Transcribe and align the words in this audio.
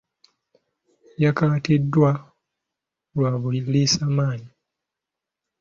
Yakwatiddwa 1.21 2.09
lwa 3.15 3.31
buliisamaanyi. 3.41 4.49